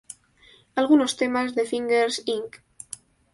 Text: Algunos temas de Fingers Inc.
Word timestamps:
Algunos 0.79 1.15
temas 1.21 1.53
de 1.53 1.63
Fingers 1.71 2.17
Inc. 2.25 2.51